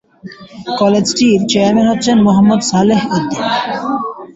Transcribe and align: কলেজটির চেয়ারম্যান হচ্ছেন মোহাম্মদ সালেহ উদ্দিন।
কলেজটির 0.79 1.39
চেয়ারম্যান 1.51 1.87
হচ্ছেন 1.91 2.17
মোহাম্মদ 2.27 2.61
সালেহ 2.71 3.01
উদ্দিন। 3.15 3.43